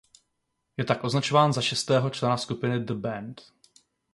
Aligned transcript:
Je 0.77 0.85
tak 0.85 1.03
označován 1.03 1.53
za 1.53 1.61
„šestého 1.61 2.09
člena 2.09 2.37
skupiny 2.37 2.79
The 2.85 2.93
Band“. 2.93 3.41